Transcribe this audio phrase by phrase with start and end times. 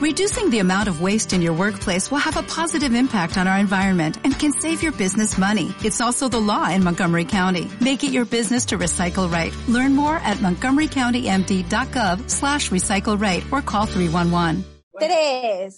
[0.00, 3.58] Reducing the amount of waste in your workplace will have a positive impact on our
[3.58, 5.74] environment and can save your business money.
[5.84, 7.68] It's also the law in Montgomery County.
[7.82, 9.52] Make it your business to recycle right.
[9.68, 14.64] Learn more at montgomerycountymd.gov slash recycle right or call 311.
[14.98, 15.70] 3,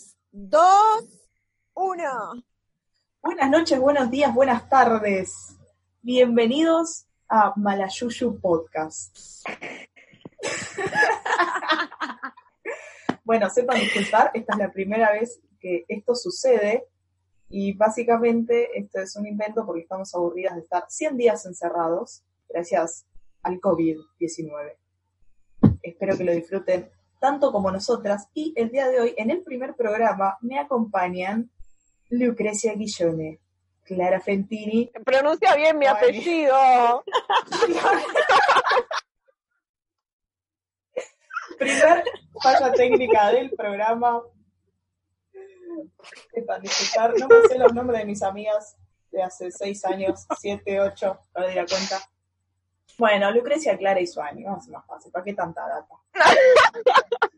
[0.53, 1.09] 2,
[1.75, 2.43] 1.
[3.25, 5.57] Buenas noches, buenos días, buenas tardes.
[6.01, 9.43] Bienvenidos a Malayuyu Podcast.
[13.25, 16.85] bueno, sepan disculpar, esta es la primera vez que esto sucede
[17.49, 23.07] y básicamente esto es un invento porque estamos aburridas de estar 100 días encerrados gracias
[23.43, 24.77] al COVID-19.
[25.83, 29.75] Espero que lo disfruten tanto como nosotras y el día de hoy en el primer
[29.77, 31.51] programa me acompañan
[32.11, 33.39] Lucrecia Guillone,
[33.85, 34.91] Clara Fentini.
[35.05, 37.05] Pronuncia bien mi apellido.
[41.63, 42.05] Primer
[42.43, 44.23] falla técnica del programa.
[46.35, 48.77] Sepan disculpar, no me sé los nombres de mis amigas
[49.11, 52.01] de hace seis años, siete, ocho, perdí la cuenta.
[52.99, 55.95] Bueno, Lucrecia, Clara y Suani, vamos a ser más fácil, ¿para qué tanta data?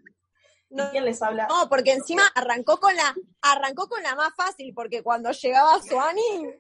[0.71, 1.47] No, ¿Quién les habla?
[1.47, 6.51] no, porque encima arrancó con la arrancó con la más fácil, porque cuando llegaba Suani,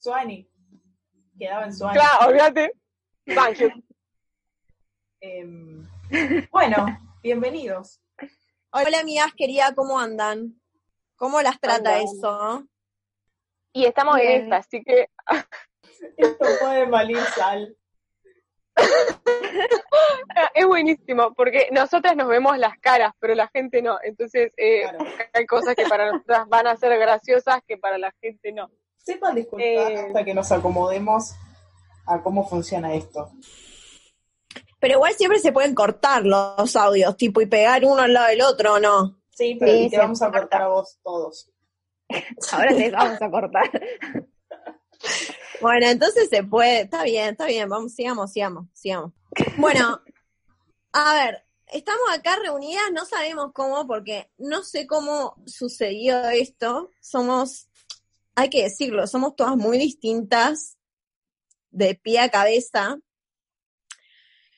[0.00, 0.50] Suani.
[1.38, 1.94] Quedaba en Suani.
[1.98, 2.72] Claro, olvídate.
[3.26, 3.64] Banjo.
[5.20, 5.86] Em,
[6.50, 6.86] bueno,
[7.22, 8.00] bienvenidos.
[8.72, 10.60] hola amigas, querida, ¿cómo andan?
[11.16, 12.64] ¿Cómo las trata eso?
[13.72, 15.08] Y estamos en esta, así que
[16.16, 17.76] Esto puede malir sal.
[20.54, 23.98] es buenísimo, porque nosotras nos vemos las caras, pero la gente no.
[24.02, 25.04] Entonces, eh, Claro.
[25.34, 28.70] hay cosas que para nosotras van a ser graciosas que para la gente no.
[28.96, 30.00] Sepan disculpar Eh.
[30.06, 31.34] hasta que nos acomodemos
[32.06, 33.30] a cómo funciona esto.
[34.80, 38.42] Pero igual siempre se pueden cortar los audios, tipo, y pegar uno al lado del
[38.42, 39.20] otro, ¿o no?
[39.34, 40.40] Sí, pero Sí, te vamos a corta.
[40.40, 41.50] cortar a vos todos.
[42.52, 43.70] Ahora les vamos a cortar.
[45.60, 49.12] Bueno, entonces se puede, está bien, está bien, vamos, sigamos, sigamos, sigamos.
[49.56, 50.00] Bueno,
[50.92, 56.90] a ver, estamos acá reunidas, no sabemos cómo, porque no sé cómo sucedió esto.
[57.00, 57.68] Somos,
[58.34, 60.78] hay que decirlo, somos todas muy distintas,
[61.70, 62.98] de pie a cabeza.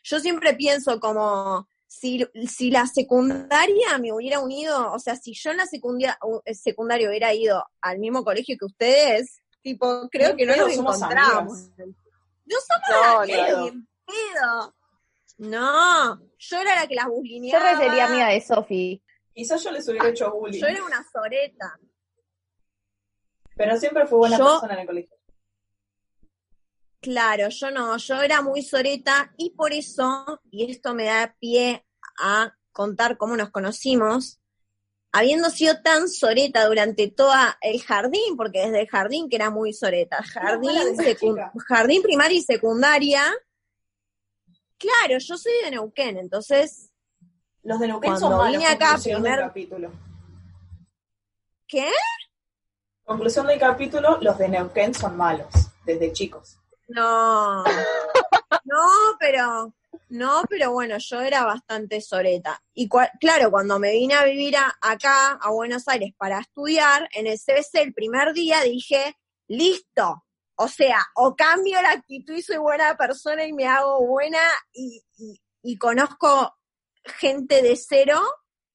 [0.02, 5.50] Yo siempre pienso como, si, si la secundaria me hubiera unido, o sea, si yo
[5.52, 6.18] en la secundaria,
[6.52, 11.70] secundaria hubiera ido al mismo colegio que ustedes, tipo, creo que no nos encontramos.
[11.76, 13.72] No somos No,
[14.40, 14.74] no.
[15.38, 17.72] No, yo era la que las Yo bulineaba.
[17.72, 19.02] re sería amiga de Sofi.
[19.34, 21.78] Quizás yo les hubiera hecho bullying, Yo era una soreta.
[23.56, 25.16] pero siempre fue buena Yo- persona en el colegio.
[27.02, 31.84] Claro, yo no, yo era muy soreta y por eso, y esto me da pie
[32.20, 34.38] a contar cómo nos conocimos,
[35.10, 39.72] habiendo sido tan soreta durante todo el jardín, porque desde el jardín que era muy
[39.72, 40.70] soreta, jardín,
[41.66, 43.24] jardín primaria y secundaria,
[44.78, 46.92] claro, yo soy de Neuquén, entonces,
[47.64, 48.52] Los de Neuquén son malos.
[48.58, 49.90] vine acá del primer- capítulo.
[51.66, 51.90] ¿qué?
[53.04, 55.48] Conclusión del capítulo, los de Neuquén son malos,
[55.84, 56.58] desde chicos.
[56.94, 57.64] No,
[58.64, 58.86] no,
[59.18, 59.74] pero,
[60.08, 62.62] no, pero bueno, yo era bastante soreta.
[62.74, 62.88] Y
[63.20, 67.38] claro, cuando me vine a vivir a- acá, a Buenos Aires, para estudiar, en el
[67.38, 69.16] CBC el primer día dije,
[69.48, 70.24] listo.
[70.56, 74.38] O sea, o cambio la actitud y soy buena persona y me hago buena
[74.72, 76.54] y, y- y conozco
[77.04, 78.20] gente de cero,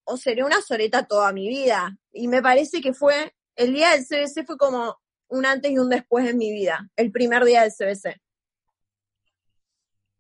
[0.06, 1.98] o seré una soreta toda mi vida.
[2.12, 4.98] Y me parece que fue, el día del CBC fue como
[5.30, 8.20] un antes y un después en mi vida, el primer día del CBC.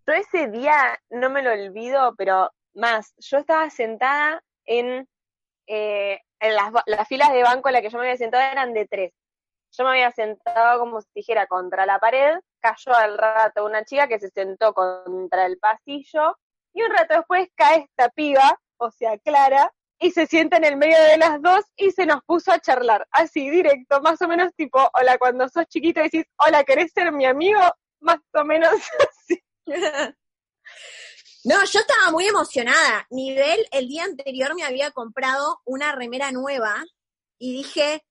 [0.06, 5.08] Yo ese día no me lo olvido, pero más, yo estaba sentada en,
[5.68, 8.88] eh, las, las filas de banco en las que yo me había sentado eran de
[8.88, 9.14] tres.
[9.72, 14.08] Yo me había sentado como si dijera contra la pared, cayó al rato una chica
[14.08, 16.38] que se sentó contra el pasillo
[16.74, 20.78] y un rato después cae esta piba, o sea, Clara, y se sienta en el
[20.78, 24.54] medio de las dos y se nos puso a charlar, así directo, más o menos
[24.56, 27.60] tipo, hola, cuando sos chiquito decís, hola, ¿querés ser mi amigo?
[28.00, 28.72] Más o menos
[29.10, 29.44] así.
[31.44, 33.08] No, yo estaba muy emocionada.
[33.10, 36.84] Nivel, el día anterior me había comprado una remera nueva
[37.40, 38.04] y dije,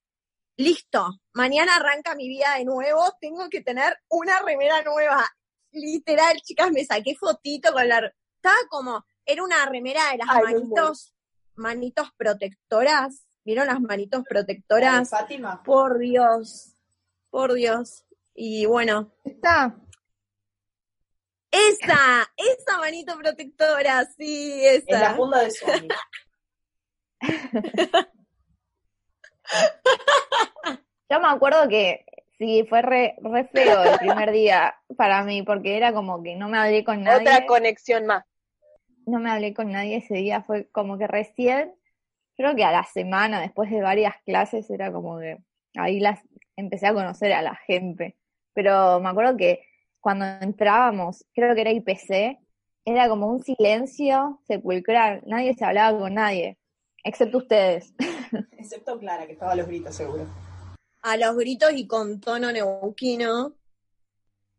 [0.56, 5.28] listo, mañana arranca mi vida de nuevo, tengo que tener una remera nueva.
[5.72, 8.10] Literal, chicas, me saqué fotito con la...
[8.36, 11.14] Estaba como, era una remera de las Ay, manitos,
[11.56, 13.26] manitos protectoras.
[13.44, 15.08] ¿Vieron las manitos protectoras?
[15.10, 15.62] Fátima.
[15.62, 16.74] Por Dios,
[17.30, 18.04] por Dios.
[18.34, 19.76] Y bueno, Está.
[21.50, 25.14] esa, esa manito protectora, sí, En la esa.
[25.14, 25.88] funda de Sony.
[31.08, 32.04] Yo me acuerdo que
[32.38, 36.48] sí, fue re, re feo el primer día para mí, porque era como que no
[36.48, 37.28] me hablé con nadie.
[37.28, 38.24] Otra conexión más.
[39.06, 41.72] No me hablé con nadie ese día, fue como que recién,
[42.36, 45.38] creo que a la semana, después de varias clases, era como que
[45.76, 46.20] ahí las
[46.56, 48.16] empecé a conocer a la gente.
[48.52, 49.62] Pero me acuerdo que
[50.00, 52.38] cuando entrábamos, creo que era IPC,
[52.84, 56.58] era como un silencio sepulcral, nadie se hablaba con nadie,
[57.04, 57.94] excepto ustedes.
[58.58, 60.26] Excepto Clara, que estaba a los gritos seguro.
[61.02, 63.54] A los gritos y con tono neuquino.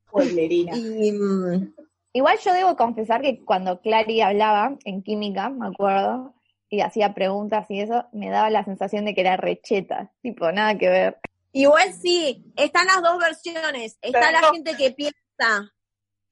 [0.09, 0.75] Pueblerina.
[0.75, 1.73] Y mm,
[2.17, 6.33] Igual yo debo confesar que cuando Clary hablaba en química, me acuerdo,
[6.67, 10.75] y hacía preguntas y eso, me daba la sensación de que era recheta, tipo, nada
[10.79, 11.19] que ver.
[11.51, 13.99] igual sí, están las dos versiones.
[14.01, 15.71] Está la gente que piensa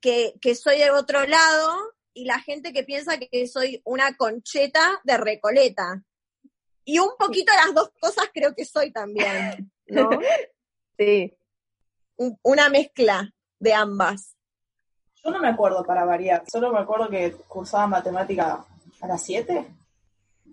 [0.01, 1.75] que, que soy de otro lado
[2.15, 6.01] y la gente que piensa que soy una concheta de recoleta.
[6.83, 10.09] Y un poquito las dos cosas creo que soy también, ¿no?
[10.97, 11.31] Sí.
[12.17, 13.29] Un- una mezcla
[13.59, 14.34] de ambas.
[15.25, 18.63] Yo no me acuerdo para variar, solo me acuerdo que cursaba matemática
[19.01, 19.67] a las 7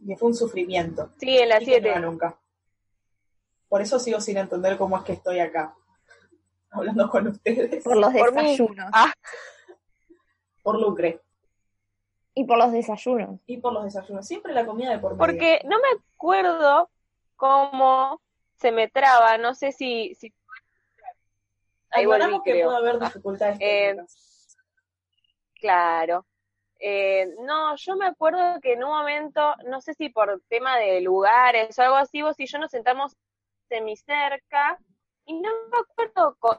[0.07, 1.11] y fue un sufrimiento.
[1.19, 1.89] Sí, en las Y que no 7.
[1.91, 2.39] era nunca.
[3.69, 5.75] Por eso sigo sin entender cómo es que estoy acá,
[6.71, 7.85] hablando con ustedes.
[7.85, 8.87] Por los desayunos.
[8.95, 9.13] Ah,
[10.63, 11.21] Por lucre
[12.35, 13.41] Y por los desayunos.
[13.47, 14.27] y por los desayunos.
[14.27, 15.19] Siempre la comida de por medio.
[15.19, 16.89] porque no me acuerdo
[17.37, 18.23] cómo
[18.57, 20.15] se me traba, no sé si...
[20.15, 20.33] si...
[21.91, 22.69] Ahí volví, que creo.
[22.69, 24.29] puede haber dificultades Eh, técnicas.
[25.63, 26.27] Claro.
[26.81, 31.01] Eh, no, yo me acuerdo que en un momento, no sé si por tema de
[31.01, 33.17] lugares o algo así, vos y yo nos sentamos
[33.69, 34.77] semicerca
[35.25, 36.59] y no me acuerdo con,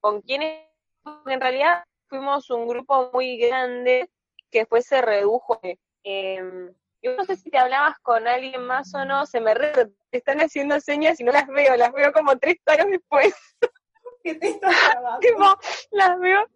[0.00, 0.64] con quiénes,
[1.02, 4.08] porque en realidad fuimos un grupo muy grande
[4.50, 5.60] que después se redujo.
[6.02, 6.72] Eh,
[7.02, 9.72] yo no sé si te hablabas con alguien más o no, se me re,
[10.08, 13.34] te están haciendo señas y no las veo, las veo como tres años después,
[14.24, 14.58] ¿Qué te
[15.20, 15.58] tipo,
[15.90, 16.46] las veo,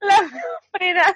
[0.00, 1.14] las veo frenar.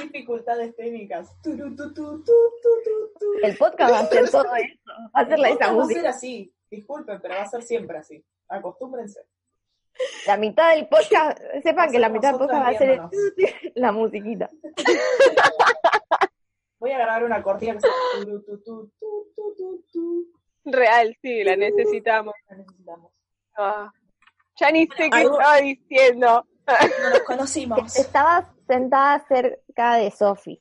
[0.00, 1.28] Dificultades técnicas.
[1.42, 2.32] Turu, tu, tu, tu,
[2.62, 3.46] tu, tu, tu.
[3.46, 4.78] El podcast va a ser todo eso.
[5.14, 6.00] Va a ser la esa podcast va a música.
[6.00, 6.54] ser así.
[6.70, 8.24] Disculpen, pero va a ser siempre así.
[8.48, 9.20] Acostúmbrense.
[10.26, 13.00] La mitad del podcast, sepan que la mitad del podcast va a ser
[13.74, 14.48] la musiquita.
[16.78, 20.26] Voy a grabar una cortina que se llama turu, tu, tu, tu, tu, tu, tu.
[20.64, 22.34] Real, sí, la necesitamos.
[22.48, 23.12] La necesitamos.
[23.56, 23.92] Ah,
[24.56, 26.46] ya ni sé qué algo- estaba diciendo.
[26.66, 27.96] No nos conocimos.
[27.96, 30.60] Estabas sentada cerca de Sofi.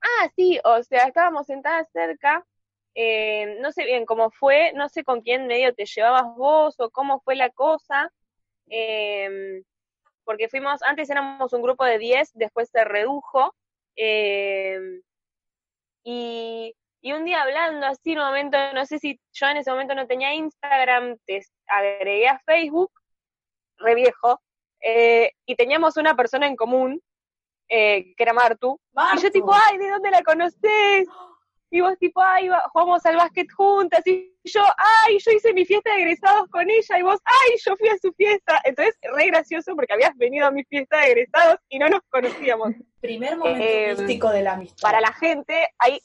[0.00, 2.44] Ah, sí, o sea, estábamos sentadas cerca.
[2.94, 6.90] eh, no sé bien cómo fue, no sé con quién medio te llevabas vos o
[6.90, 8.10] cómo fue la cosa.
[8.68, 9.62] eh,
[10.24, 13.54] porque fuimos, antes éramos un grupo de 10, después se redujo.
[13.96, 14.78] eh,
[16.04, 19.70] y, y un día hablando así, en un momento, no sé si yo en ese
[19.70, 22.90] momento no tenía Instagram, te agregué a Facebook,
[23.82, 24.40] re viejo,
[24.80, 27.00] eh, y teníamos una persona en común,
[27.68, 28.80] eh, que era Martu,
[29.16, 31.06] y yo tipo, ay, ¿de dónde la conoces?
[31.70, 35.90] Y vos tipo, ay, jugamos al básquet juntas, y yo, ay, yo hice mi fiesta
[35.94, 38.60] de egresados con ella, y vos, ay, yo fui a su fiesta.
[38.64, 42.74] Entonces, re gracioso porque habías venido a mi fiesta de egresados y no nos conocíamos.
[43.00, 44.82] Primer momento Eh, místico de la amistad.
[44.82, 45.98] Para la gente, hay,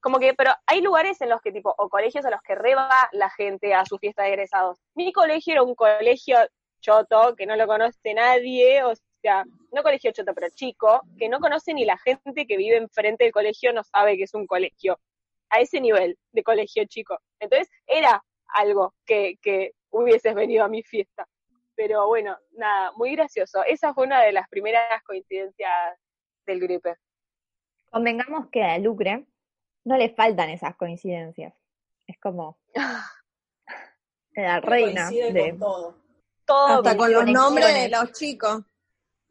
[0.00, 2.88] como que, pero hay lugares en los que tipo, o colegios a los que reba
[3.12, 4.78] la gente a su fiesta de egresados.
[4.94, 6.38] Mi colegio era un colegio
[6.80, 11.40] choto, que no lo conoce nadie, o sea, no colegio choto, pero chico, que no
[11.40, 14.98] conoce ni la gente que vive enfrente del colegio, no sabe que es un colegio.
[15.50, 17.18] A ese nivel de colegio chico.
[17.40, 21.26] Entonces, era algo que, que hubieses venido a mi fiesta.
[21.74, 23.64] Pero bueno, nada, muy gracioso.
[23.64, 25.72] Esa fue una de las primeras coincidencias
[26.46, 26.90] del grupo.
[27.90, 29.26] Convengamos que a Lucre
[29.84, 31.54] no le faltan esas coincidencias.
[32.06, 32.58] Es como
[34.34, 35.50] la reina de...
[35.50, 36.09] con todo.
[36.50, 38.62] Todo Hasta con los nombres de los chicos.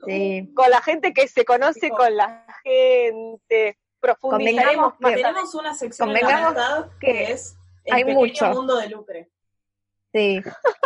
[0.05, 0.49] Sí.
[0.55, 3.77] con la gente que se conoce con la gente.
[3.99, 8.45] Profundizaremos que- Tenemos una sección en la que que es el hay pequeño mucho.
[8.51, 9.29] mundo de Lucre.
[10.13, 10.41] Sí,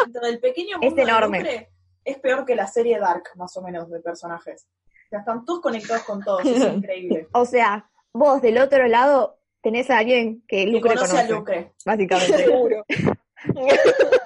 [0.05, 1.37] Dentro del pequeño Es mundo enorme.
[1.37, 1.69] de Lucre
[2.05, 4.65] es peor que la serie Dark, más o menos, de personajes.
[4.65, 7.27] O sea, están todos conectados con todos, es increíble.
[7.33, 11.37] o sea, vos del otro lado tenés a alguien que Que Lucre conoce conoce, a
[11.37, 11.73] Lucre.
[11.85, 12.37] básicamente.
[12.37, 12.83] Seguro.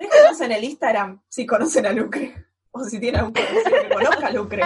[0.00, 2.46] Déjenos en el Instagram si conocen a Lucre.
[2.70, 4.62] O si tienen algún conocido que conozca a Lucre.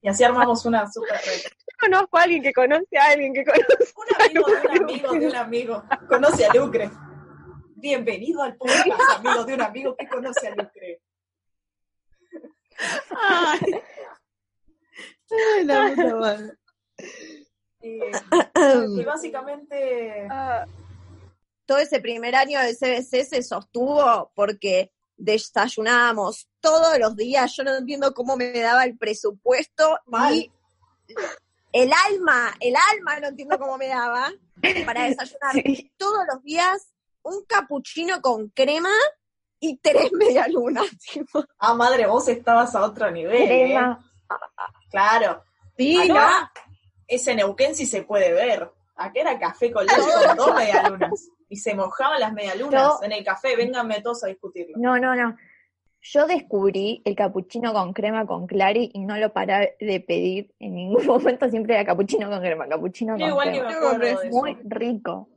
[0.00, 1.42] Y así armamos una super red.
[1.42, 3.92] Yo conozco a alguien que conoce a alguien que conoce.
[3.96, 6.90] Un amigo de un amigo de un amigo conoce a Lucre.
[7.76, 11.02] Bienvenido al podcast, amigo de un amigo que conoce a Lucre.
[13.20, 13.60] Ay.
[15.64, 16.52] La puta madre.
[17.82, 18.00] Y,
[19.00, 20.64] y básicamente, Ah,
[21.66, 27.54] Todo ese primer año de CBC se sostuvo porque desayunábamos todos los días.
[27.56, 30.34] Yo no entiendo cómo me daba el presupuesto Mal.
[30.34, 30.52] y
[31.72, 34.30] el alma, el alma no entiendo cómo me daba
[34.86, 35.92] para desayunar Sí.
[35.96, 36.92] todos los días
[37.22, 38.92] un capuchino con crema
[39.60, 40.86] y tres medialunas.
[41.58, 43.42] ah, madre, vos estabas a otro nivel.
[43.42, 43.46] ¿eh?
[43.46, 44.10] Crema.
[44.90, 45.42] Claro.
[45.76, 46.18] Sí, ¿no?
[46.18, 46.52] Acá,
[47.08, 48.70] ese Neuquén sí se puede ver.
[48.96, 51.28] Acá era café con leche con dos medialunas.
[51.54, 53.54] Y se mojaban las medialunas Yo- en el café.
[53.54, 54.74] Vénganme todos a discutirlo.
[54.76, 55.36] No, no, no.
[56.00, 60.74] Yo descubrí el capuchino con crema con clary y no lo paré de pedir en
[60.74, 61.48] ningún momento.
[61.48, 63.98] Siempre era capuchino con crema, capuchino con igual que crema.
[63.98, 64.20] me eso.
[64.30, 65.28] Muy rico.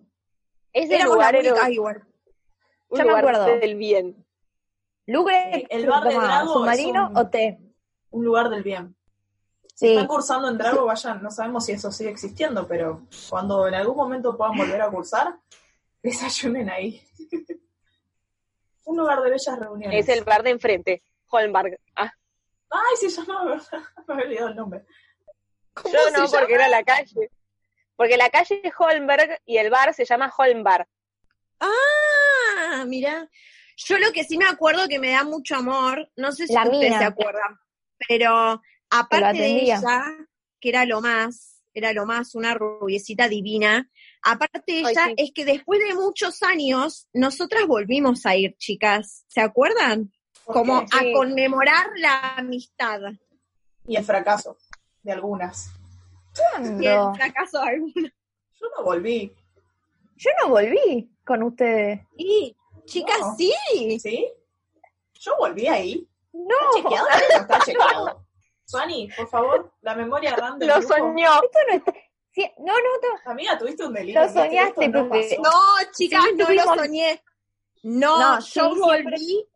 [0.73, 2.03] ese Éramos lugar era únicas igual.
[2.89, 3.45] un Ya me acuerdo.
[3.45, 4.25] del bien.
[5.05, 7.59] Lucre, El bar de Drago submarino es un- o té.
[8.09, 8.95] Un lugar del bien.
[9.75, 13.75] Sí, Están cursando en Drago, vayan, no sabemos si eso sigue existiendo, pero cuando en
[13.75, 15.35] algún momento puedan volver a cursar,
[16.01, 17.01] desayunen ahí.
[18.85, 20.07] Un lugar de bellas reuniones.
[20.07, 21.79] Es el bar de enfrente, Holmberg.
[21.95, 22.11] Ah,
[22.69, 23.55] Ay, se llamaba,
[24.07, 24.85] me había olvidado el nombre.
[25.73, 26.39] ¿Cómo yo no, llama?
[26.39, 27.31] porque era la calle.
[27.95, 30.87] Porque la calle es Holmberg y el bar se llama Holmbar.
[31.59, 33.29] Ah, mira.
[33.77, 36.63] Yo lo que sí me acuerdo que me da mucho amor, no sé si La
[36.63, 36.99] ustedes mía.
[36.99, 37.59] se acuerdan,
[38.07, 40.03] pero aparte de ella,
[40.59, 43.87] que era lo más, era lo más, una rubiecita divina,
[44.23, 45.13] aparte de Ay, ella, sí.
[45.17, 50.11] es que después de muchos años, nosotras volvimos a ir, chicas, ¿se acuerdan?
[50.45, 50.81] ¿Por Como?
[50.87, 50.87] Sí.
[51.11, 52.99] a conmemorar la amistad.
[53.87, 54.57] Y el fracaso
[55.03, 55.69] de algunas.
[56.79, 57.13] Y el ¿cuándo?
[57.15, 58.13] fracaso de alguna.
[58.59, 59.33] Yo no volví,
[60.15, 62.01] Yo no volví con ustedes.
[62.17, 62.55] Y,
[62.85, 63.35] chicas, No.
[63.35, 63.99] sí.
[63.99, 64.27] ¿sí?
[65.19, 66.07] Yo volví ahí.
[66.33, 67.07] No, ¿Está chequeado?
[67.41, 68.25] Está chequeado.
[68.65, 71.29] Suani, por favor, la memoria RAM del Lo soñó.
[71.35, 71.93] esto no está.
[72.41, 72.73] Sí, no, no,
[73.25, 73.31] no.
[73.31, 74.21] Amiga, tuviste un delirio.
[74.21, 75.37] Lo soñaste, no porque-.
[75.43, 75.51] No,
[75.95, 77.23] chicas, Sí, no lo soñé.
[77.83, 79.47] No, No, yo sí, siempre- volví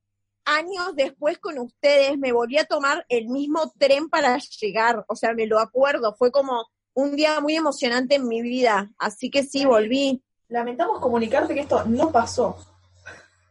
[0.46, 5.34] años después con ustedes, me volví a tomar el mismo tren para llegar, o sea,
[5.34, 9.66] me lo acuerdo, fue como un día muy emocionante en mi vida, así que sí,
[9.66, 10.22] volví.
[10.50, 12.58] Lamentamos comunicarte que esto no pasó.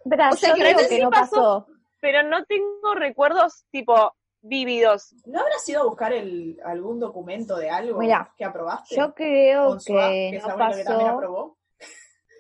[0.05, 1.31] Espera, O sea, yo que creo sí que no pasó.
[1.37, 1.67] pasó.
[2.01, 5.15] Pero no tengo recuerdos tipo vívidos.
[5.27, 8.01] ¿No habrás ido a buscar el, algún documento de algo
[8.37, 8.97] que aprobaste?
[8.97, 11.07] Yo creo Suá, que que es no que también pasó.
[11.09, 11.57] aprobó.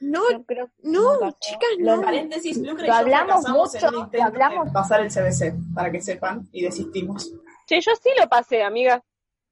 [0.03, 1.37] No, Yo creo que no, pasó.
[1.41, 2.03] chicas, Lo- no.
[2.03, 5.55] Paréntesis, Lucre Lo hablamos fracasamos en mucho, un lo intento hablamos- de pasar el CBC,
[5.75, 7.31] para que sepan, y desistimos.
[7.67, 9.03] Che, yo sí lo pasé, amiga.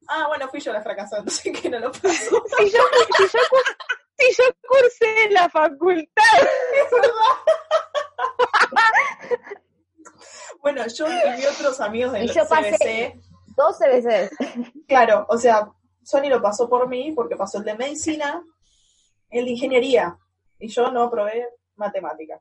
[0.09, 2.43] Ah, bueno, fui yo la fracasada, entonces que no lo pasó.
[2.59, 2.81] Si yo,
[3.19, 3.29] si yo,
[4.17, 6.23] si yo cursé en la facultad.
[10.61, 13.21] Bueno, yo y otros amigos del Y yo pasé- CBC,
[13.57, 14.31] 12 veces.
[14.87, 15.71] claro, o sea,
[16.03, 18.43] Sony lo pasó por mí porque pasó el de medicina,
[19.31, 20.17] el de ingeniería,
[20.59, 21.47] y yo no aprobé
[21.77, 22.41] matemática.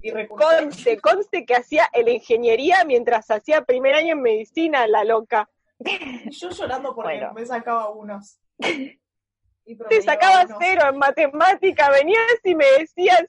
[0.00, 0.10] Y.
[0.26, 5.48] Conste, conste que hacía el ingeniería mientras hacía primer año en medicina, la loca.
[5.78, 7.32] Y yo llorando porque Bueno.
[7.34, 8.38] me sacaba unos.
[9.64, 10.00] Y Te
[10.44, 10.58] unos.
[10.60, 13.24] cero en matemática, venías y me decías,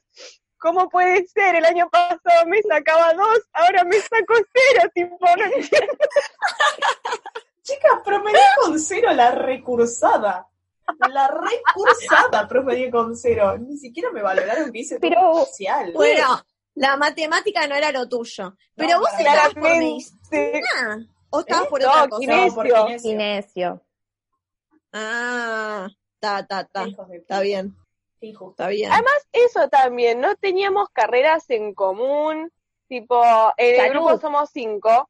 [0.64, 1.56] ¿cómo puede ser?
[1.56, 5.94] El año pasado me sacaba dos, ahora me saco cero, tipo, no entiendo.
[7.62, 10.48] Chicas, promedié con cero la recursada.
[11.10, 13.56] La recursada promedié con cero.
[13.58, 15.92] Ni siquiera me valoraron que hice Pero- social.
[15.94, 16.42] Bueno,
[16.74, 21.68] la matemática no era lo tuyo, pero No, vos estabas por medicina o estabas ¿Eh?
[21.70, 22.20] por No, otra cosa.
[22.20, 22.46] Kinesio.
[22.48, 23.10] No, por kinesio.
[23.10, 23.82] Kinesio.
[24.92, 25.88] Ah,
[26.20, 27.40] ta, ta, ta, Qué hijos de está puta.
[27.42, 27.76] bien,
[28.30, 28.90] Está bien.
[28.92, 32.50] Además, eso también, no teníamos carreras en común,
[32.88, 33.22] tipo,
[33.56, 35.08] en el grupo somos cinco,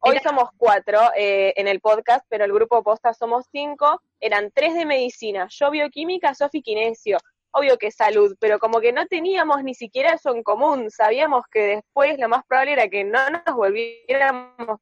[0.00, 4.50] hoy Era- somos cuatro eh, en el podcast, pero el grupo posta somos cinco, eran
[4.52, 7.18] tres de medicina, yo bioquímica, Sofi Kinesio,
[7.52, 11.60] obvio que salud, pero como que no teníamos ni siquiera eso en común, sabíamos que
[11.76, 14.80] después lo más probable era que no nos volviéramos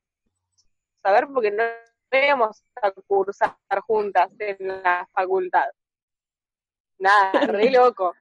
[1.02, 1.64] a ver porque no
[2.12, 3.56] íbamos a cursar
[3.86, 5.66] juntas en la facultad.
[7.00, 8.14] Nada, re loco.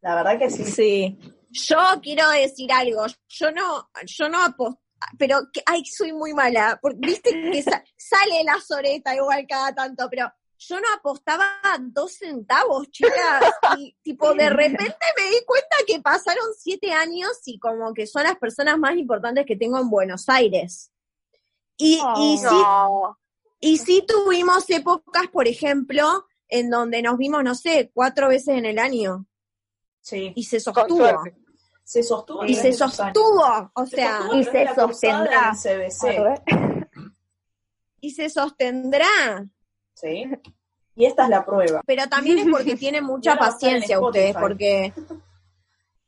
[0.00, 0.64] La verdad que sí.
[0.64, 1.18] Sí.
[1.50, 3.04] Yo quiero decir algo.
[3.28, 4.80] Yo no, yo no aposto,
[5.18, 6.78] pero que, ay, soy muy mala.
[6.80, 11.44] Porque viste que sa- sale la soreta igual cada tanto, pero yo no apostaba
[11.80, 13.44] dos centavos, chicas.
[13.78, 18.22] Y tipo, de repente me di cuenta que pasaron siete años y como que son
[18.24, 20.92] las personas más importantes que tengo en Buenos Aires.
[21.78, 23.18] Y, y sí, No.
[23.60, 28.66] y sí tuvimos épocas, por ejemplo, en donde nos vimos, no sé, cuatro veces en
[28.66, 29.26] el año.
[30.00, 30.32] Sí.
[30.34, 31.06] Y se sostuvo.
[31.84, 32.44] Se sostuvo.
[32.44, 35.52] Y se sostuvo, o Se sea, sostuvo Y se sostendrá.
[38.00, 39.48] y se sostendrá.
[39.94, 40.24] ¿Sí?
[40.96, 41.82] Y esta es la prueba.
[41.86, 44.92] Pero también es porque tienen mucha paciencia ustedes, porque,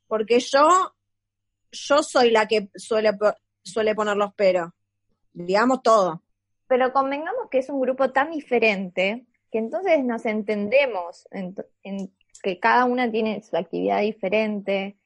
[0.09, 0.95] porque yo,
[1.71, 3.17] yo soy la que suele,
[3.63, 4.71] suele poner los peros.
[5.33, 6.23] Digamos todo.
[6.67, 12.13] Pero convengamos que es un grupo tan diferente que entonces nos entendemos en, en
[12.43, 14.99] que cada una tiene su actividad diferente,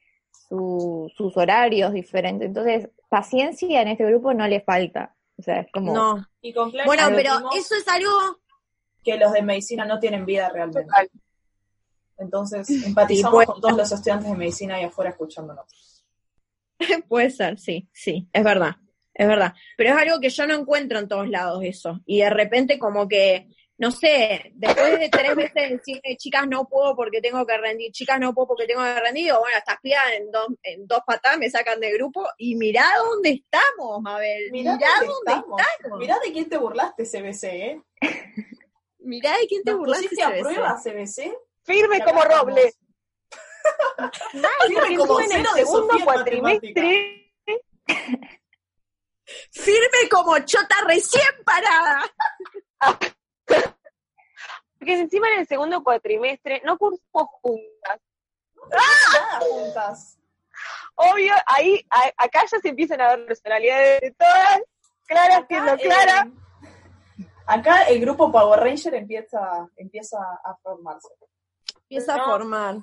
[0.49, 2.47] su- sus horarios diferentes.
[2.47, 5.15] Entonces, paciencia en este grupo no le falta.
[5.37, 5.93] O sea, es como...
[5.93, 6.27] No.
[6.41, 8.11] Y con Clary Bueno, pero eso es algo,
[9.03, 10.83] que los de medicina no tienen vida realmente.
[10.83, 11.09] Total.
[12.17, 15.65] Entonces, empatizamos con todos los estudiantes de medicina ahí afuera escuchándonos.
[17.07, 18.75] puede ser, sí, sí, es verdad,
[19.13, 19.53] es verdad.
[19.77, 22.01] Pero es algo que yo no encuentro en todos lados eso.
[22.05, 23.49] Y de repente como que,
[23.83, 28.17] no sé, después de tres veces decirle, chicas no puedo porque tengo que rendir, chicas
[28.17, 31.37] no puedo porque tengo que rendir, digo, bueno, estas pibas en dos, en dos patadas
[31.37, 35.61] me sacan de grupo y mirá dónde estamos, Mabel, mirá, dónde estamos.
[35.61, 35.99] estamos.
[35.99, 37.81] Mirá de quién te burlaste, CBC, ¿eh?
[38.99, 40.23] Mirá de quién te ¿Nos burlaste.
[40.23, 40.39] a CBC.
[40.39, 41.37] prueba, CBC?
[41.63, 42.41] Firme como estamos.
[42.45, 42.73] roble.
[44.65, 47.33] Firme como en cero el de segundo cuatrimestre.
[49.51, 52.09] Firme como chota recién parada.
[54.83, 58.01] Porque encima en el segundo cuatrimestre no cursamos juntas.
[58.69, 60.19] Nada juntas.
[60.95, 64.61] Obvio, ahí, a- acá ya se empiezan a ver personalidades de todas.
[65.05, 66.27] Clara Acá, siendo eh, Clara.
[67.47, 71.07] acá el grupo Power Ranger empieza, empieza a formarse.
[71.83, 72.75] Empieza a formar.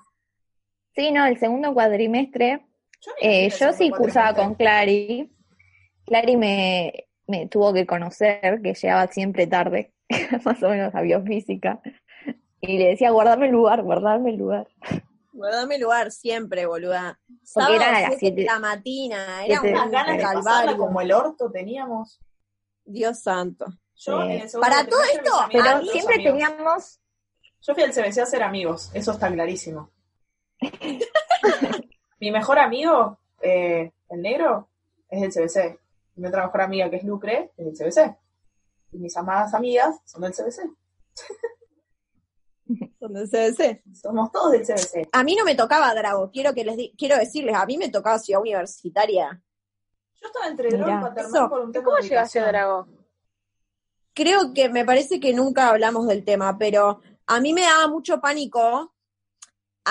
[0.94, 2.66] Sí, no, el segundo cuadrimestre
[3.02, 5.30] Yo, Eh, yo sí cursaba con Clary.
[6.06, 9.92] Clary me, me tuvo que conocer, que llegaba siempre tarde,
[10.44, 11.80] más o menos a biofísica.
[12.60, 14.68] Y le decía, guardame el lugar, guardame el lugar.
[15.32, 17.18] Dame lugar siempre, boluda.
[17.26, 20.22] Porque Sábado, era a las siete siete- de la matina, era siete- Unas ganas de
[20.22, 20.76] calvario.
[20.76, 22.20] como el orto teníamos.
[22.84, 23.64] Dios santo.
[23.94, 26.32] Yo, en el segundo Para todo esto, amigos Pero eran siempre amigos.
[26.38, 27.00] teníamos,
[27.62, 29.90] Yo fui al CBC a ser amigos, eso está clarísimo.
[32.20, 34.68] Mi mejor amigo, eh, el negro,
[35.08, 35.78] es del CBC.
[36.16, 38.16] Mi otra mejor amiga, que es Lucre, es del CBC.
[38.92, 40.68] Y mis amadas amigas son del CBC.
[43.00, 43.82] Donde CBC.
[43.94, 45.08] Somos todos del CBC.
[45.12, 47.88] A mí no me tocaba Drago, quiero que les di- quiero decirles, a mí me
[47.88, 49.42] tocaba Ciudad Universitaria.
[50.20, 50.68] Yo estaba entre.
[50.70, 52.46] Drog y Paternal por un tema ¿Cómo llegaste a.
[52.48, 52.88] Drago?
[54.12, 58.20] Creo que me parece que nunca hablamos del tema, pero a mí me daba mucho
[58.20, 58.92] pánico.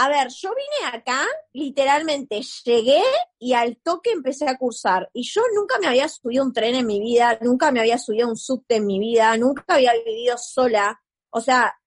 [0.01, 3.03] A ver, yo vine acá, literalmente llegué
[3.37, 5.09] y al toque empecé a cursar.
[5.11, 8.29] Y yo nunca me había subido un tren en mi vida, nunca me había subido
[8.29, 11.01] un subte en mi vida, nunca había vivido sola.
[11.31, 11.77] O sea,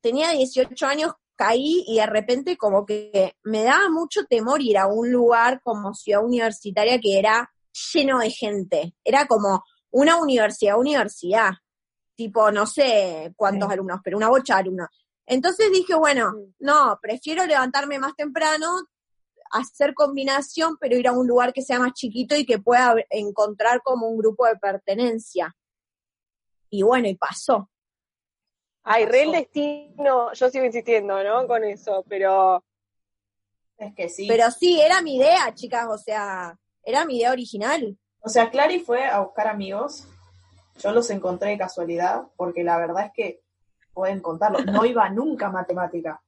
[0.00, 4.86] tenía 18 años, caí y de repente como que me daba mucho temor ir a
[4.86, 7.52] un lugar como ciudad universitaria que era
[7.92, 8.94] lleno de gente.
[9.04, 11.50] Era como una universidad, universidad.
[12.16, 13.74] Tipo, no sé cuántos Sí.
[13.74, 14.88] alumnos, pero una bocha de alumnos.
[15.30, 18.66] Entonces dije, bueno, no, prefiero levantarme más temprano,
[19.50, 23.82] hacer combinación, pero ir a un lugar que sea más chiquito y que pueda encontrar
[23.82, 25.54] como un grupo de pertenencia.
[26.70, 27.70] Y bueno, y pasó.
[28.82, 29.38] Ay, re el Pasó.
[29.40, 30.32] destino.
[30.32, 31.46] Yo sigo insistiendo, ¿no?
[31.46, 32.64] Con eso, pero
[33.76, 34.26] Es que sí.
[34.26, 37.98] Pero sí, era mi idea, chicas, o sea, era mi idea original.
[38.20, 40.08] O sea, Clary fue a buscar amigos.
[40.78, 43.42] Yo los encontré de casualidad, porque la verdad es que
[43.98, 44.60] pueden contarlo.
[44.64, 46.20] No iba nunca a matemática.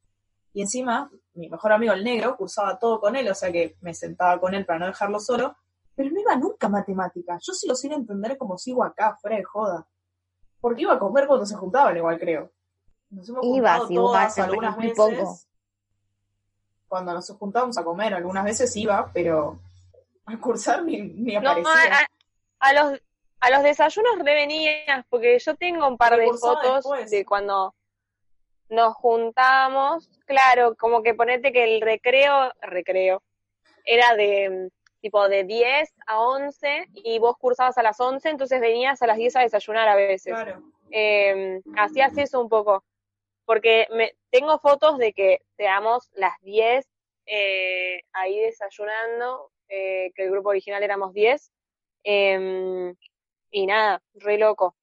[0.52, 3.94] Y encima, mi mejor amigo el negro cursaba todo con él, o sea que me
[3.94, 5.54] sentaba con él para no dejarlo solo,
[5.94, 7.38] pero no iba nunca a matemática.
[7.40, 9.86] Yo sí lo sin entender como sigo acá, fuera de joda.
[10.60, 12.50] Porque iba a comer cuando se juntaban, igual creo.
[13.10, 14.96] Nos hemos Ibas, juntado ibas, todas pero algunas muy veces.
[14.98, 15.38] poco.
[16.88, 19.60] Cuando nos juntábamos a comer, algunas veces iba, pero
[20.26, 21.98] a cursar ni, ni no, aparecía.
[22.58, 23.00] a, a los
[23.40, 27.10] a los desayunos revenías, porque yo tengo un par de fotos después.
[27.10, 27.74] de cuando
[28.68, 33.22] nos juntábamos, claro, como que ponete que el recreo, recreo,
[33.84, 38.60] era de mm, tipo de 10 a 11 y vos cursabas a las 11, entonces
[38.60, 40.32] venías a las 10 a desayunar a veces.
[40.32, 40.62] Claro.
[40.90, 42.84] eh, hacías eso un poco.
[43.44, 46.86] Porque me, tengo fotos de que seamos las 10
[47.26, 51.50] eh, ahí desayunando, eh, que el grupo original éramos 10.
[53.50, 54.76] Y nada, re loco.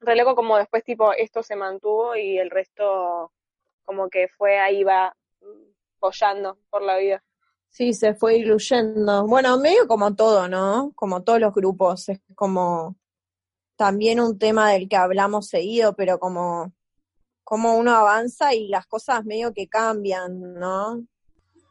[0.00, 3.32] Re loco como después tipo esto se mantuvo y el resto
[3.84, 7.22] como que fue ahí va mm, pollando por la vida.
[7.68, 9.26] Sí, se fue diluyendo.
[9.26, 10.92] Bueno, medio como todo, ¿no?
[10.94, 12.96] Como todos los grupos, es como
[13.76, 16.72] también un tema del que hablamos seguido, pero como,
[17.42, 21.04] como uno avanza y las cosas medio que cambian, ¿no?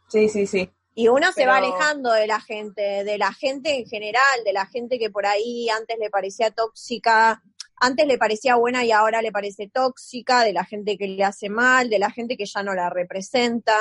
[0.09, 0.69] Sí, sí, sí.
[0.95, 4.65] Y uno se va alejando de la gente, de la gente en general, de la
[4.67, 7.41] gente que por ahí antes le parecía tóxica.
[7.77, 11.49] antes le parecía buena y ahora le parece tóxica, de la gente que le hace
[11.49, 13.75] mal, de la gente que ya no la representa.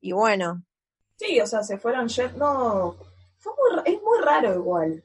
[0.00, 0.64] Y bueno,
[1.16, 2.96] Sí, o sea, se fueron yendo.
[3.38, 5.04] Fue muy, es muy raro igual.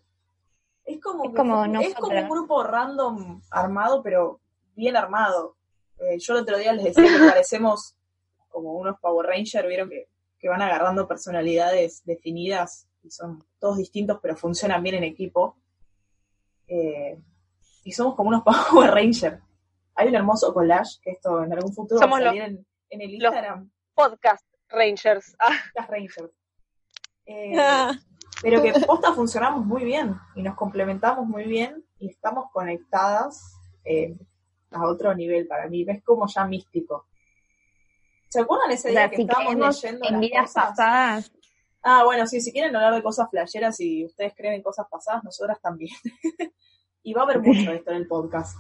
[0.85, 4.39] Es como, Es que como fue- es como un grupo random armado, pero
[4.75, 5.57] bien armado.
[5.99, 7.95] Eh, yo el otro día les decía que parecemos
[8.49, 10.07] como unos Power Rangers, vieron que,
[10.45, 15.57] que van agarrando personalidades definidas y son todos distintos, pero funcionan bien en equipo.
[16.67, 17.19] Eh,
[17.83, 19.41] y somos como unos Power Rangers.
[19.95, 22.67] Hay un hermoso collage que esto en algún futuro Somos va a los- salir en,
[22.91, 23.71] en el los- Instagram.
[23.95, 25.35] Podcast Rangers.
[25.39, 26.31] Ah, Las Rangers.
[27.25, 27.55] Eh,
[28.43, 34.15] pero que posta funcionamos muy bien y nos complementamos muy bien y estamos conectadas eh,
[34.69, 35.83] a otro nivel para mí.
[35.87, 37.07] Es como ya místico.
[38.29, 40.69] ¿Se acuerdan ese O día sea, que si estábamos leyendo en las vidas cosas?
[40.69, 41.31] pasadas,
[41.87, 45.23] Ah, bueno, sí, si quieren hablar de cosas flasheras y ustedes creen en cosas pasadas,
[45.23, 45.95] nosotras también.
[47.03, 48.57] y va a haber mucho de esto en el podcast.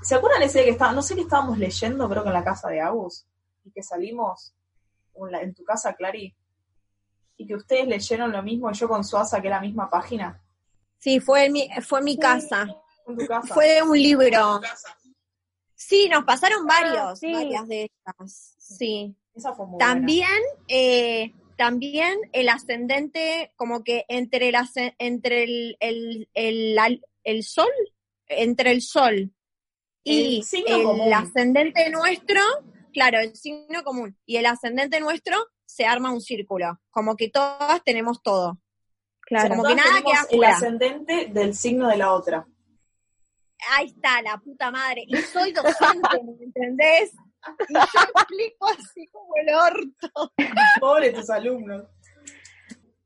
[0.00, 2.44] ¿Se acuerdan ese día que estaba, no sé qué estábamos leyendo, creo que en la
[2.44, 3.26] casa de Agus,
[3.64, 4.54] y que salimos
[5.16, 6.36] en en tu casa, Clary,
[7.36, 10.40] y que ustedes leyeron lo mismo y yo con Suasa que la misma página?
[10.98, 12.68] sí, fue en mi, fue en mi casa.
[13.08, 13.52] En tu casa.
[13.52, 14.60] Fue un libro.
[15.88, 17.32] Sí, nos pasaron varios, sí.
[17.32, 18.54] varias de estas.
[18.58, 19.16] Sí.
[19.34, 20.28] Esa fue muy También,
[20.68, 24.56] eh, también el ascendente, como que entre el,
[24.98, 27.70] entre el, el, el, el sol,
[28.28, 29.32] entre el sol
[30.04, 32.40] y El ascendente nuestro,
[32.92, 37.82] claro, el signo común, y el ascendente nuestro se arma un círculo, como que todas
[37.84, 38.58] tenemos todo.
[39.22, 39.56] claro.
[39.56, 42.46] como que nada queda el ascendente del signo de la otra.
[43.70, 45.04] Ahí está, la puta madre.
[45.06, 47.12] Y soy docente, ¿me entendés?
[47.68, 47.80] Y yo
[48.14, 50.32] explico así como el orto.
[50.80, 51.84] Pobre tus alumnos.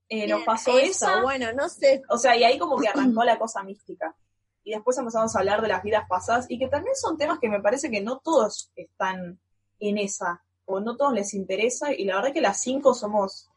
[0.08, 1.22] Eh, nos pasó eso.
[1.22, 2.02] bueno, no sé.
[2.08, 4.14] O sea, y ahí como que arrancó la cosa mística.
[4.62, 7.48] Y después empezamos a hablar de las vidas pasadas y que también son temas que
[7.48, 9.38] me parece que no todos están
[9.78, 13.48] en esa, o no todos les interesa, y la verdad que las cinco somos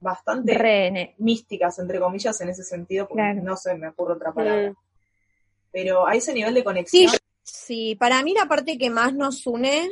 [0.00, 3.42] bastante místicas, entre comillas, en ese sentido, porque Claro.
[3.42, 4.70] no se me ocurre otra palabra.
[4.72, 4.76] Mm.
[5.74, 9.44] Pero a ese nivel de conexión, Sí, sí, para mí la parte que más nos
[9.44, 9.90] une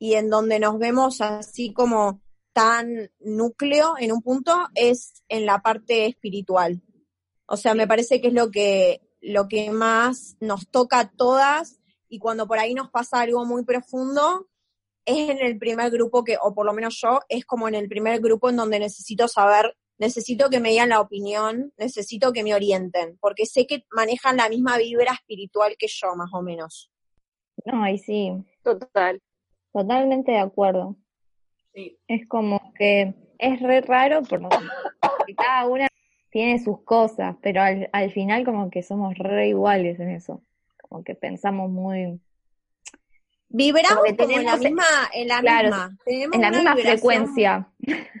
[0.00, 2.20] y en donde nos vemos así como
[2.52, 6.82] tan núcleo en un punto es en la parte espiritual.
[7.46, 11.78] O sea, me parece que es lo que, lo que más nos toca a todas
[12.08, 14.48] y cuando por ahí nos pasa algo muy profundo,
[15.04, 17.88] es en el primer grupo que, o por lo menos yo, es como en el
[17.88, 22.54] primer grupo en donde necesito saber, necesito que me digan la opinión, necesito que me
[22.54, 26.90] orienten, porque sé que manejan la misma vibra espiritual que yo, más o menos.
[27.64, 28.32] no, y sí,
[28.62, 29.20] Total.
[29.72, 30.96] totalmente de acuerdo.
[31.74, 34.48] sí, Es como que es re raro porque
[35.36, 35.88] cada una
[36.30, 40.42] tiene sus cosas, pero al, al final como que somos re iguales en eso.
[40.88, 42.20] Como que pensamos muy
[43.48, 45.98] Vibramos Como en la tenemos- misma, en la claro, misma.
[46.04, 47.72] Tenemos en la una misma frecuencia.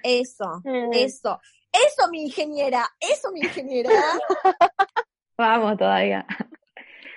[0.02, 0.92] Eso, Mm.
[0.92, 1.40] eso.
[1.86, 3.90] Eso, mi ingeniera, eso, mi ingeniera.
[5.38, 6.26] Vamos todavía.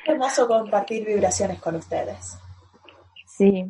[0.04, 2.38] qué hermoso compartir vibraciones con ustedes.
[3.26, 3.65] Sí,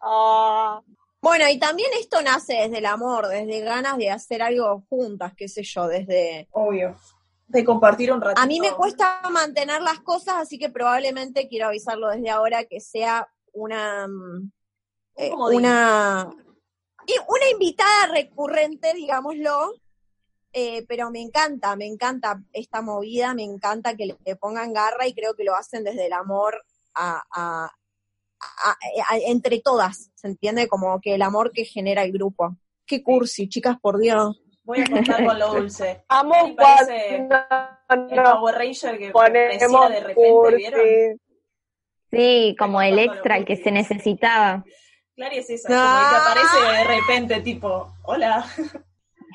[0.00, 0.80] Ah,
[1.20, 5.48] Bueno, y también esto nace desde el amor, desde ganas de hacer algo juntas, qué
[5.48, 6.46] sé yo, desde...
[6.52, 6.96] Obvio.
[7.48, 8.40] De compartir un ratito.
[8.40, 12.80] A mí me cuesta mantener las cosas, así que probablemente quiero avisarlo desde ahora que
[12.80, 14.06] sea una...
[14.06, 14.52] mm,
[15.16, 16.30] eh, una,
[17.06, 19.72] y una invitada recurrente, digámoslo,
[20.52, 25.14] eh, pero me encanta, me encanta esta movida, me encanta que le, pongan garra y
[25.14, 26.62] creo que lo hacen desde el amor
[26.94, 27.70] a, a-
[28.64, 28.76] a-
[29.10, 30.68] a- entre todas, ¿se entiende?
[30.68, 32.56] Como que el amor que genera el grupo.
[32.86, 34.40] Qué cursi, chicas, por Dios.
[34.64, 36.04] Voy a contar con lo dulce.
[36.08, 37.28] amo ¿Qué parece
[37.86, 41.20] cuando El Power Ranger que parecía ponemos de repente, ¿vieron?
[42.10, 44.64] sí, como el extra, el que se necesitaba.
[45.14, 48.44] Clary es esa, como el que aparece de repente, tipo, hola.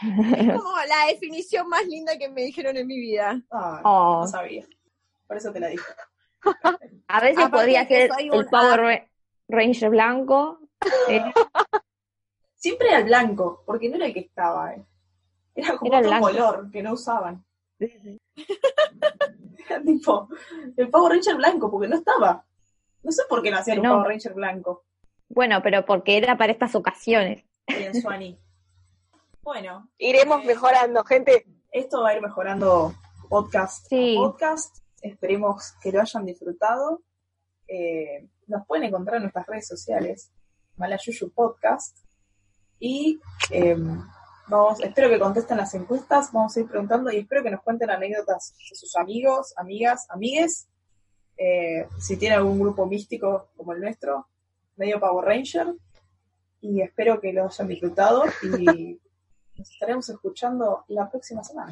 [0.63, 3.42] Como la definición más linda que me dijeron en mi vida.
[3.52, 4.20] Ah, Oh.
[4.22, 4.66] No sabía.
[5.28, 5.84] Por eso te la dije.
[7.08, 9.08] A veces podría ser el Power Ra-
[9.48, 10.60] Ranger blanco.
[11.10, 11.24] eh,
[12.56, 14.84] Siempre era el blanco, porque no era el que estaba, ¿eh?
[15.56, 16.38] Era como Era el otro blanco.
[16.38, 17.46] color que no usaban.
[17.80, 20.30] Era tipo,
[20.78, 22.44] el Power Ranger blanco, porque no estaba.
[23.04, 23.94] No sé por qué no hacían un No.
[23.96, 24.84] Power Ranger blanco.
[25.30, 27.44] Bueno, pero porque era para estas ocasiones.
[27.68, 28.38] Bien, Suani.
[29.43, 31.45] Bueno, Iremos mejorando, gente.
[31.71, 32.93] esto va a ir mejorando
[33.29, 34.15] podcast Sí.
[34.17, 34.77] podcast.
[35.01, 37.01] Esperemos que lo hayan disfrutado.
[37.67, 40.32] Eh, nos pueden encontrar en nuestras redes sociales,
[40.77, 41.97] Malayuyu Podcast.
[42.79, 43.75] Y eh,
[44.47, 46.32] vamos, espero que contesten las encuestas.
[46.32, 50.67] Vamos a ir preguntando y espero que nos cuenten anécdotas de sus amigos, amigas, amigues.
[51.36, 54.27] eh, si tiene algún grupo místico como el nuestro,
[54.77, 55.73] medio Power Ranger.
[56.62, 58.99] Y espero que lo hayan disfrutado y
[59.63, 61.71] nos estaremos escuchando la próxima semana.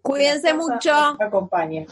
[0.00, 0.90] Cuídense mucho.
[0.90, 1.86] nos Acompañe.